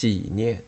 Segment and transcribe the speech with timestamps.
[0.00, 0.62] 纪念。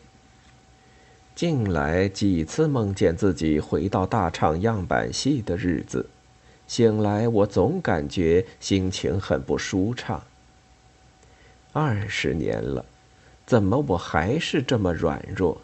[1.33, 6.07] 近来几次梦见自己回到大厂样板戏的日子，
[6.67, 10.21] 醒来我总感觉心情很不舒畅。
[11.71, 12.85] 二十年了，
[13.43, 15.59] 怎么我还是这么软弱？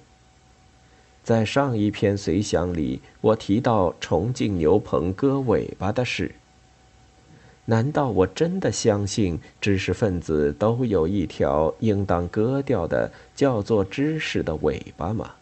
[1.24, 6.32] 在上一篇随想里，我提到重庆牛棚割尾巴的事。
[7.70, 15.34] 难道我真的相信知识分子都有一条应当割掉的叫做知识的尾巴吗？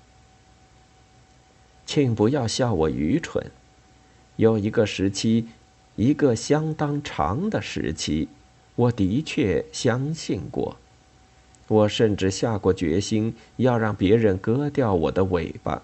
[1.85, 3.49] 请不要笑我愚蠢。
[4.35, 5.47] 有一个时期，
[5.95, 8.27] 一个相当长的时期，
[8.75, 10.75] 我的确相信过。
[11.69, 15.81] 我甚至下过决心要让别人割掉我的尾巴。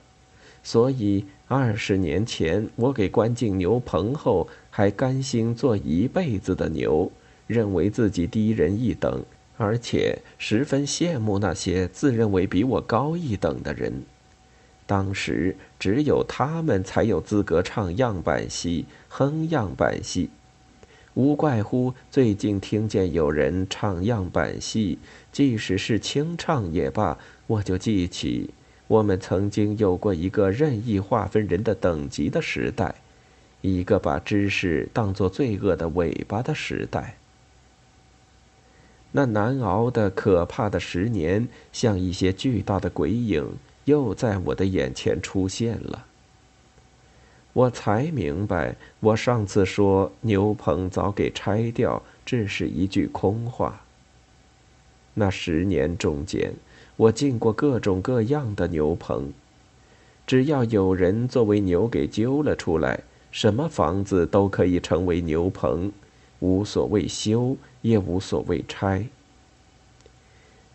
[0.64, 4.48] 所以二十年前，我给关进牛棚后。
[4.76, 7.12] 还甘心做一辈子的牛，
[7.46, 9.24] 认为自己低人一等，
[9.56, 14.02] 而且十分羡慕那些自认为比我高一等的人。
[14.88, 20.32] 当时只有他们才有资格唱样板戏、哼样板戏。
[21.14, 24.98] 无怪乎最近听见有人唱样板戏，
[25.32, 28.50] 即使是清唱也罢，我就记起
[28.94, 32.94] 我们曾经有过一个任意划分人的等级的时代。
[33.62, 37.16] 一个把知识当作罪恶的尾巴的时代，
[39.14, 43.56] 那难熬的、可怕的十年，像一些巨大的鬼影，
[43.86, 46.06] 又在我的眼前出现了。
[47.54, 53.82] 我才明白，我上次说牛棚早给拆掉，只是一句空话。
[55.14, 56.54] 那十年中间，
[56.96, 59.34] 我进过各种各样的牛棚，
[60.28, 63.02] 只要有人作为牛给揪了出来。
[63.32, 65.92] 什么房子都可以成为牛棚，
[66.40, 69.08] 无所谓修，也无所谓拆。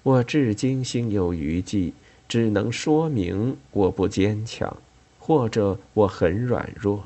[0.03, 1.93] 我至今心有余悸，
[2.29, 4.77] 只能说明我不坚强，
[5.21, 7.05] 或者我很软弱。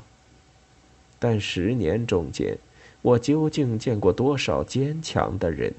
[1.18, 2.56] 但十年中间，
[3.02, 5.74] 我究竟见过多少坚强的人？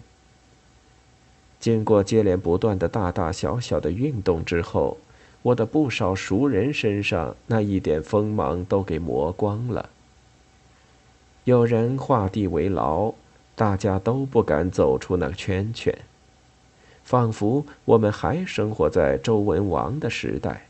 [1.64, 4.98] 经过接连不断的大大小小的运动之后。
[5.44, 9.90] 我的不少熟人身上那一点锋芒都给磨光了。
[11.46, 13.14] 有人画地为牢，
[13.54, 15.94] 大家都不敢走出那圈圈，
[17.04, 20.66] 仿佛我们还生活在周文王的时代。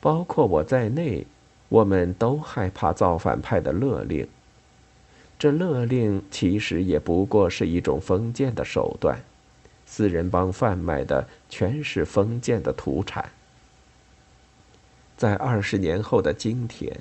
[0.00, 1.26] 包括我在内，
[1.68, 4.26] 我们都害怕造反派的勒令。
[5.38, 9.18] 这勒令其实也不过是一种封建的手段。
[9.86, 13.30] 四人帮贩卖的全是封建的土产。
[15.16, 16.94] 在二十年后的今天，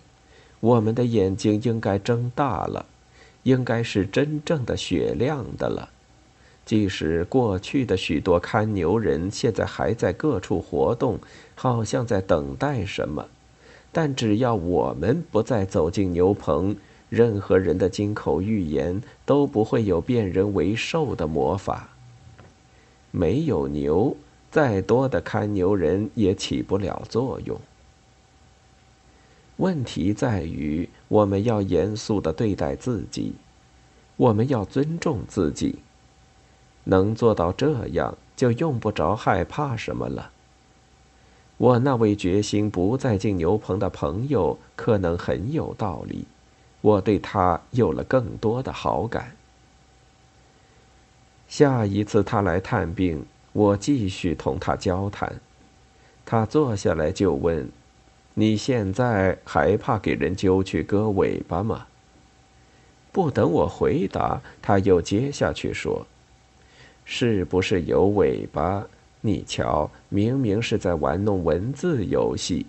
[0.62, 2.85] 我们的眼睛应该睁大了，
[3.44, 5.90] 应该是真正的雪亮的了。
[6.66, 11.19] 即使过去的许多看牛人现在还在各处活动，
[11.53, 13.28] 好像在等待什么，
[13.91, 16.75] 但只要我们不再走进牛棚，
[17.09, 21.90] 任何人的金口玉言都不会有变人为兽的魔法。
[23.18, 24.18] 没有牛，
[24.52, 27.58] 再多的看牛人也起不了作用。
[29.56, 33.36] 问题在于，我们要严肃的对待自己，
[34.18, 35.80] 我们要尊重自己。
[36.84, 40.31] 能做到这样，就用不着害怕什么了。
[41.56, 46.25] 我那位决心不再进牛棚的朋友，可能很有道理，
[46.81, 49.38] 我对他有了更多的好感。
[51.47, 55.39] 下一次他来探病，我继续同他交谈。
[56.25, 57.69] 他坐下来就问
[58.33, 61.85] ：“你现在还怕给人揪去割尾巴吗？”
[63.13, 66.06] 不等我回答，他又接下去说
[67.06, 68.85] ：“是不是有尾巴？
[69.22, 72.66] 你瞧，明明是在玩弄文字游戏，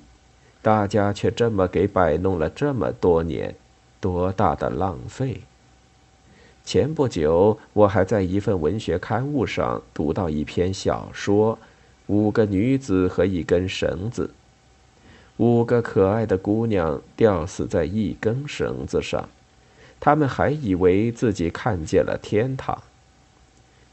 [0.63, 3.55] 大家却这么给摆弄了这么多年，
[4.01, 5.41] 多大的浪费！”
[6.67, 11.55] 前不久，我还在一份文学刊物上读到一篇小说，
[12.09, 14.25] 《五个女子和一根绳子》。
[15.37, 19.29] 五个可爱的姑娘吊死在一根绳子上，
[20.01, 22.77] 她们还以为自己看见了天堂。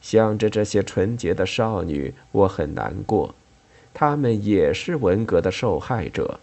[0.01, 3.35] 想着这些纯洁的少女，我很难过。
[3.93, 6.39] 她们也是文革的受害者。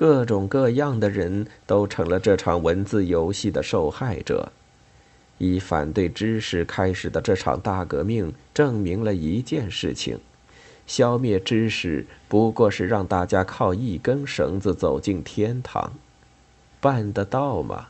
[0.00, 4.50] 各种各样的人都成了这场文字游戏的受害者。
[5.36, 10.18] 以反对知识开始的这场大革命，证明了一件事情：
[10.86, 15.92] 消灭知识不过是让大家靠一根绳子走进天堂。
[16.80, 17.88] 办得到吗？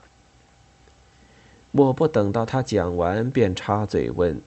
[1.71, 4.41] 我不等到他讲完，便插嘴问：“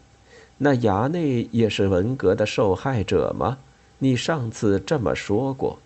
[0.59, 3.59] 那衙内也是文革的受害者吗？
[3.99, 5.79] 你上次这么说过。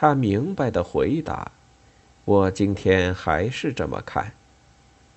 [0.00, 1.52] 他明白的回答
[2.24, 4.32] ：“我今天还是这么看。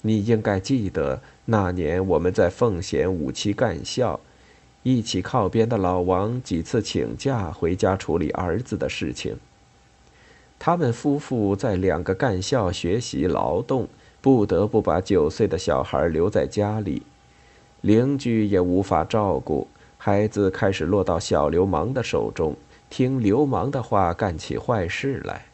[0.01, 4.19] 你应该记得那年我们在奉贤五期干校，
[4.83, 9.37] 一起靠边的老王几次请假回家处理儿子的事情。
[10.59, 13.87] 他们夫妇在两个干校学习劳动，
[14.19, 17.03] 不得不把九岁的小孩留在家里。”
[17.79, 19.65] 邻居也无法照顾
[19.97, 22.53] 孩子，开始落到小流氓的手中，
[22.95, 25.45] 听流氓的话干起坏事来。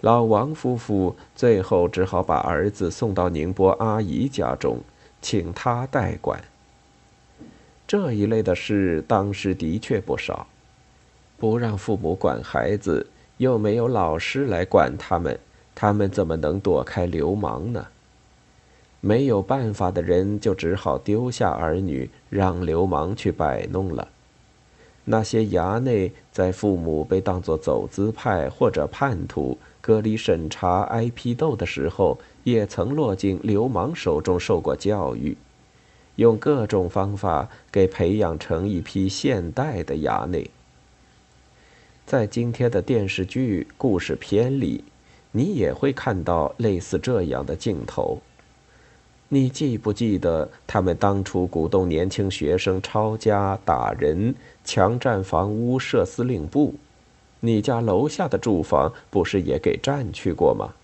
[0.00, 4.78] 老王夫妇最后只好把儿子送到宁波阿姨家中，
[5.20, 6.42] 请她代管。
[7.86, 10.46] 这一类的事当时的确不少，
[11.38, 13.06] 不让父母管孩子，
[13.36, 15.38] 又没有老师来管他们，
[15.74, 17.88] 他们怎么能躲开流氓呢？
[19.02, 24.08] 没有办法的人，就只好丢下儿女，让流氓去摆弄了。
[25.04, 35.36] 那些衙内在父母被当作走资派或者叛徒、隔离审查、挨批斗的时候，也曾落进流氓手中受过教育，
[36.16, 40.48] 用各种方法给培养成一批现代的衙内。
[42.06, 44.84] 在今天的电视剧故事片里，
[45.32, 48.20] 你也会看到类似这样的镜头。
[49.34, 56.74] 你记不记得他们当初鼓动年轻学生抄家、打人、强占房屋、设司令部？
[57.40, 60.74] 你家楼下的住房不是也给占去过吗？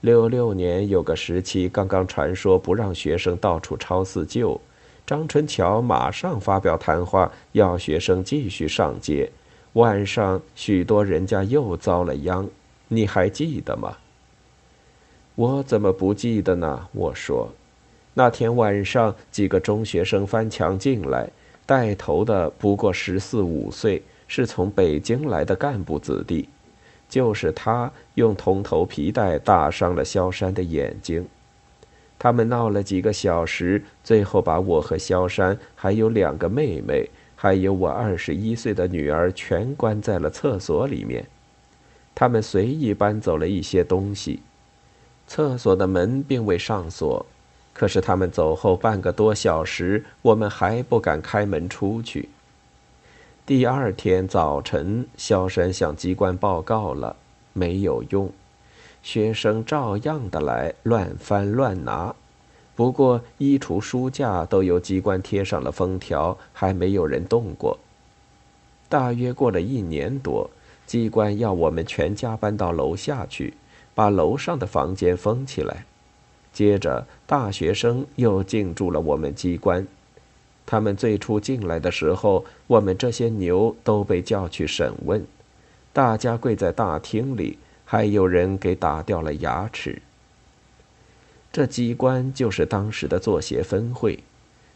[0.00, 4.58] 六六年有个时期，刚刚传说不让学生到处抄四旧，
[5.06, 9.30] 张春桥马上发表谈话，要学生继续上街。
[9.74, 12.48] 晚上许多人家又遭了殃，
[12.88, 13.94] 你还记得吗？
[15.36, 16.88] 我怎么不记得呢？
[16.92, 17.52] 我说，
[18.14, 21.28] 那天晚上几个中学生翻墙进来，
[21.66, 26.48] 带头的不过十四五岁，是从北京来的干部子弟。
[27.06, 31.26] 就是他用铜头皮带打伤了萧山的眼睛。
[32.18, 37.06] 他们闹了几个小时，最后把我和萧山，还有两个妹妹，
[37.36, 41.26] 还有我二十一岁的女儿，全关在了厕所里面。
[42.14, 44.40] 他们随意搬走了一些东西。
[45.26, 47.26] 厕所的门并未上锁，
[47.72, 52.28] 可是他们走后半个多小时，我们还不敢开门出去。
[53.44, 57.16] 第二天早晨，萧山向机关报告了，
[57.52, 58.30] 没有用，
[59.02, 62.14] 学生照样的来乱翻乱拿，
[62.74, 67.78] 不过衣橱、书架都由机关贴上了封条，还没有人动过。
[68.88, 70.48] 大约过了一年多，
[70.86, 73.54] 机关要我们全家搬到楼下去。
[73.96, 75.86] 把楼上的房间封起来，
[76.52, 79.86] 接着大学生又进驻了我们机关。
[80.66, 85.24] 他们最初进来的时候，我们这些牛都被叫去审问，
[85.94, 87.56] 大家跪在大厅里，
[87.86, 90.02] 还有人给打掉了牙齿。
[91.50, 94.22] 这机关就是当时的作协分会，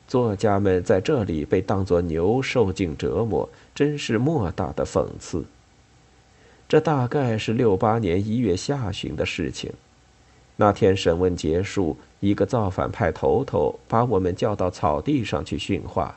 [0.08, 5.44] 作家们在这里被当作牛受尽折磨，真是莫大的讽刺。
[6.70, 9.72] 这大概是六八年一月下旬的事情。
[10.54, 16.16] 那天审问结束，一个造反派头头把我们叫到草地上去训话。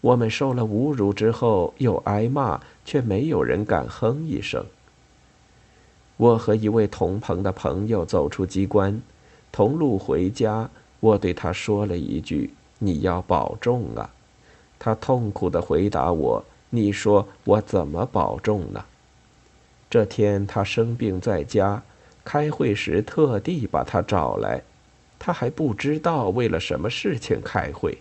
[0.00, 4.66] 我们受了侮辱之后又挨骂，却没有人敢哼一声。
[6.16, 9.00] 我和一位同朋的朋友走出机关，
[9.52, 10.68] 同路回家。
[10.98, 14.10] 我对他说了一句：“你要保重啊。”
[14.80, 18.84] 他痛苦地回答我：“你说我怎么保重呢？”
[19.94, 21.80] 这天他生病在家，
[22.24, 24.60] 开会时特地把他找来，
[25.20, 27.96] 他还不知道为了什么事情开会。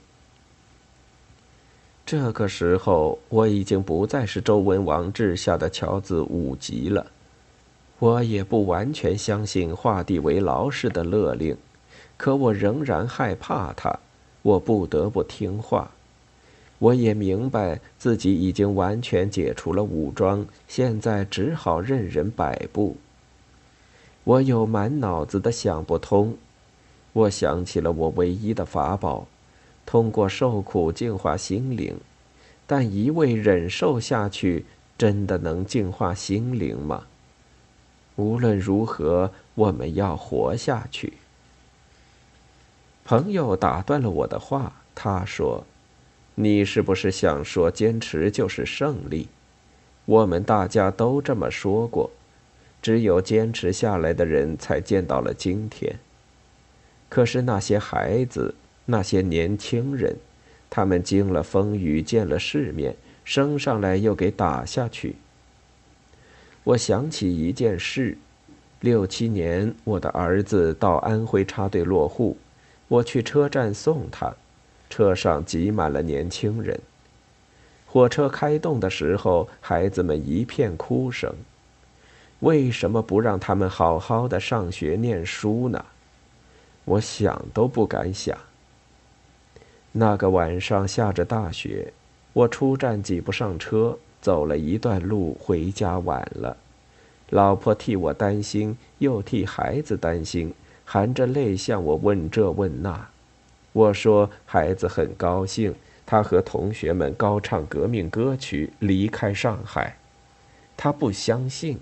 [2.04, 7.06] 这个时候我已经不再是周文王治下的乔子五级了，
[8.00, 11.56] 我也不完全相信画地为牢似的勒令，
[12.18, 14.00] 可我仍然害怕他，
[14.42, 15.92] 我不得不听话。
[16.84, 22.98] 我也明白自己已经完全解除了武装，现在只好任人摆布。
[24.26, 26.36] 我有满脑子的想不通，
[27.14, 29.28] 我想起了我唯一的法宝，
[29.86, 31.96] 通过受苦净化心灵，
[32.68, 34.66] 但一味忍受下去，
[34.98, 37.06] 真的能净化心灵吗？
[38.18, 41.14] 无论如何，我们要活下去。
[43.06, 45.64] 朋友打断了我的话，他说。
[46.36, 49.28] 你是不是想说坚持就是胜利？
[50.06, 52.10] 我们大家都这么说过，
[52.82, 56.00] 只有坚持下来的人才见到了今天。
[57.08, 60.18] 可是那些孩子，那些年轻人，
[60.70, 65.16] 他们经了风雨，见了世面，升上来又给打下去。
[66.64, 68.18] 我想起一件事：
[68.80, 72.38] 六七年，我的儿子到安徽插队落户，
[72.88, 74.34] 我去车站送他，
[74.94, 76.80] 车上挤满了年轻人。
[77.88, 81.34] 火车开动的时候，孩子们一片哭声。
[82.42, 85.84] 为什么不让他们好好的上学念书呢？
[86.86, 88.38] 我想都不敢想。
[89.94, 91.92] 那个晚上下着大雪，
[92.34, 96.56] 我出站挤不上车，走了一段路回家晚了。
[97.32, 100.54] 老婆替我担心，又替孩子担心，
[100.86, 103.08] 含着泪向我问这问那。
[103.74, 105.76] 我说孩子很高兴，
[106.06, 109.98] 他和同学们高唱革命歌曲，离开上海。
[110.78, 111.78] 他不相信。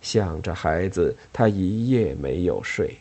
[0.00, 2.96] 想着孩子，他一夜没有睡。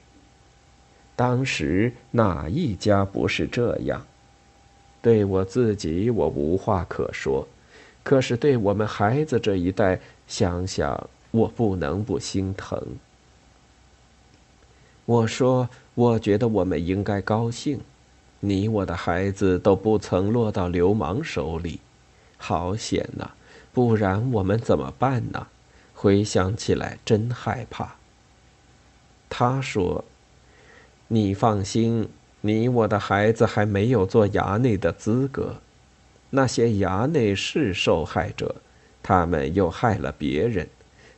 [1.15, 4.03] 当时哪一家不是这样？
[4.99, 7.45] 对我自己，我无话可说；
[8.03, 12.81] 可是对我们孩子这一代，想想我不能不心疼。
[15.05, 17.79] 我说，我觉得我们应该高兴，
[18.39, 21.79] 你我的孩子都不曾落到流氓手里，
[22.37, 23.31] 好险呐！
[23.73, 25.47] 不然我们怎么办呢？
[25.93, 27.95] 回想起来，真害怕。
[29.29, 30.05] 他说
[31.09, 32.07] ：“你放心，
[32.41, 35.55] 你我的孩子还没有做衙内的资格。
[36.29, 38.55] 那些衙内是受害者，
[39.01, 40.67] 他们又害了别人，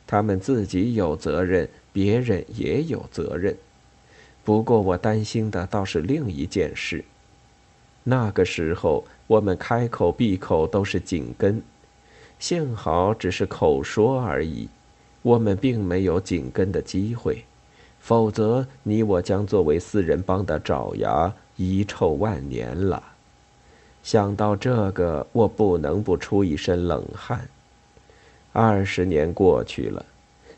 [0.06, 3.56] 他们自己有责任，别人也有责任。
[4.44, 7.04] 不过我担心的倒是另一件事。
[8.02, 11.62] 那个时候，我们开口闭口都是紧跟。”
[12.40, 14.66] 幸好只是口说而已，
[15.20, 17.44] 我们并没有紧跟的机会，
[18.00, 23.02] 否则你我将作为四人帮的爪牙，遗臭万年了。
[24.02, 27.46] 想到这个，我不能不出一身冷汗。
[28.54, 30.02] 二十年过去了，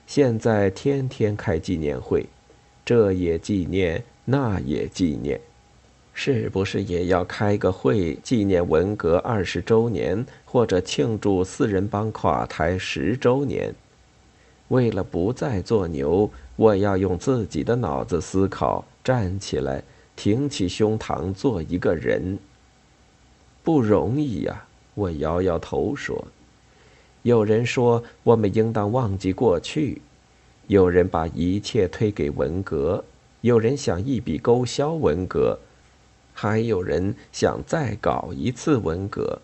[0.07, 2.25] 现在天天开纪念会，
[2.85, 5.41] 这也纪念，那也纪念。
[6.15, 13.75] 是不是也要开个会纪念文革二十周年，或者庆祝四人帮垮台十周年？
[14.69, 19.83] 为了不再做牛，我要用自己的脑子思考，站起来，
[20.15, 22.39] 挺起胸膛，做一个人。
[23.63, 24.65] 不容易呀！
[24.95, 26.23] 我摇摇头说
[27.23, 30.03] ：“有人说我们应当忘记过去，
[30.67, 33.05] 有人把一切推给文革，
[33.43, 35.59] 有人想一笔勾销文革。”
[36.35, 39.43] 还有人想再搞一次文革，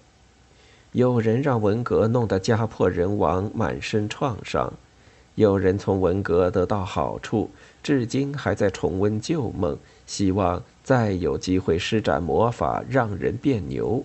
[0.93, 4.73] 有人让文革弄得家破人亡、满身创伤，
[5.35, 7.51] 有人从文革得到好处，
[7.83, 14.03] 至今还在重温旧梦，希望再有机会施展魔法让人变牛。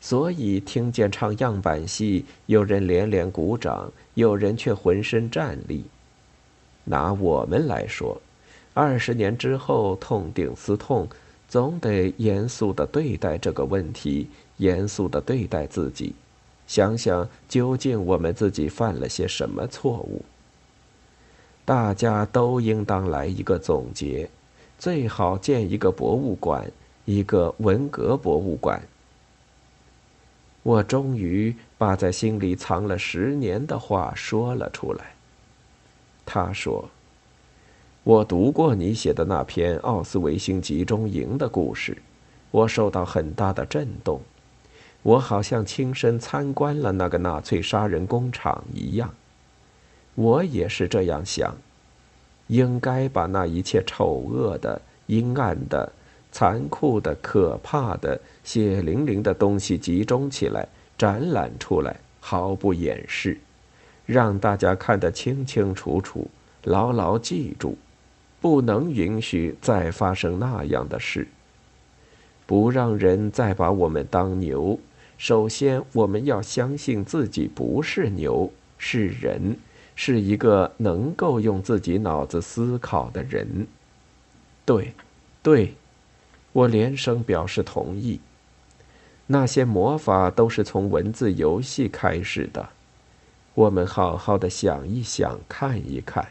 [0.00, 5.84] 所以听见唱样板戏，有人连连鼓掌，有人却浑身战栗。
[6.84, 8.20] 拿我们来说，
[8.74, 11.08] 二十年之后痛定思痛。
[11.48, 16.14] 总得严肃的对待这个问题，严肃的对待自己，
[16.66, 20.24] 想想究竟我们自己犯了些什么错误。
[21.66, 24.30] 大家都应当来一个总结，
[24.78, 26.72] 最好建一个博物馆，
[27.04, 28.82] 一个文革博物馆。
[30.62, 35.11] 我终于把在心里藏了十年的话说了出来。
[36.24, 36.88] 他说。
[38.04, 41.96] 我读过你写的那篇奥斯维辛集中营的故事，
[42.50, 44.20] 我受到很大的震动，
[45.02, 49.14] 我好像亲身参观了那个纳粹杀人工厂一样。
[50.16, 51.56] 我也是这样想，
[52.48, 55.92] 应该把那一切丑恶的、阴暗的、
[56.32, 60.66] 残酷的、可怕的、血淋淋的东西集中起来，
[60.98, 63.38] 展览出来，毫不掩饰，
[64.12, 66.30] 让大家看得清清楚楚，
[66.62, 67.76] 牢牢记住。
[68.40, 71.28] 不能允许再发生那样的事。
[72.44, 74.78] 不让人再把我们当牛。
[75.16, 79.56] 首先，我们要相信自己不是牛，是人，
[79.94, 83.68] 是一个能够用自己脑子思考的人。
[84.64, 84.92] 对，
[85.40, 85.74] 对，
[86.52, 88.18] 我连声表示同意。
[89.28, 92.68] 那些魔法都是从文字游戏开始的。
[93.54, 96.28] 我们好好的想一想，看一看。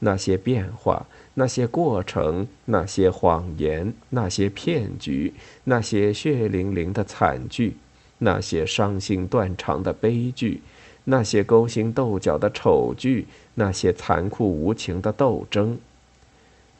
[0.00, 5.32] 那些变化，那些过程，那些谎言，那些骗局，
[5.64, 7.76] 那些血淋淋的惨剧，
[8.18, 10.62] 那些伤心断肠的悲剧，
[11.04, 15.78] 那些勾心斗角的丑剧，那些残酷无情的斗争。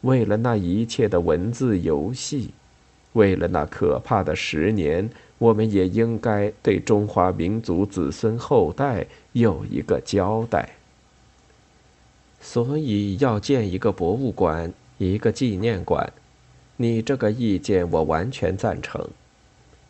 [0.03, 2.51] 为了那一切的文字游戏，
[3.13, 5.11] 为了那可怕的十年，
[5.41, 10.77] 我们也应该对中华民族子孙后代有一个交代。
[12.43, 16.13] 所以要建一个博物馆，一个纪念馆。
[16.77, 19.09] 你这个意见我完全赞成。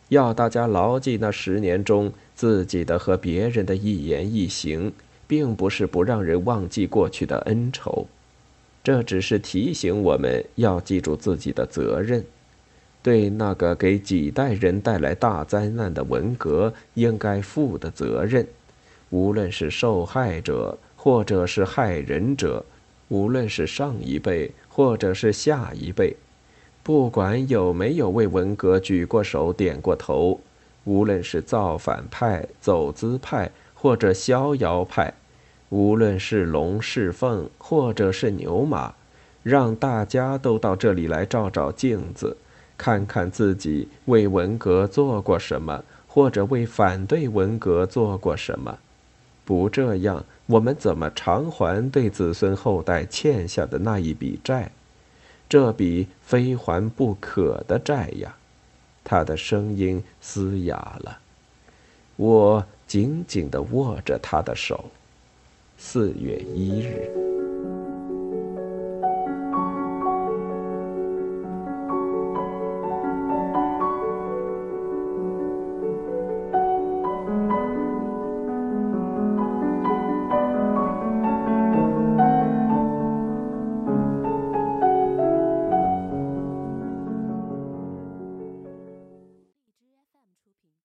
[0.07, 4.91] 要大家牢记那十年中自己的和别人的一言一行，
[5.27, 8.07] 并不是不让人忘记过去的恩仇，
[8.83, 12.25] 这只是提醒我们要记住自己的责任，
[13.03, 18.47] 对那个给几代人带来大灾难的文革应该负的责任，
[19.09, 20.77] 无论是受害者。
[21.03, 22.63] 或者是害人者，
[23.07, 26.15] 无论是上一辈或者是下一辈，
[26.83, 30.39] 不管有没有为文革举过手、点过头，
[30.83, 35.11] 无论是造反派、走资派或者逍遥派，
[35.69, 38.93] 无论是龙是凤或者是牛马，
[39.41, 42.37] 让大家都到这里来照照镜子，
[42.81, 48.79] 看看自己为文革做过什么，或者为反对文革做过什么。
[49.45, 54.71] 不这样，我们怎么偿还对子孙后代欠下的那一笔债？
[55.47, 58.35] 这笔非还不可的债呀！
[59.03, 61.19] 他的声音嘶哑了。
[62.15, 64.85] 我紧紧地握着他的手。
[65.77, 67.30] 四月一日。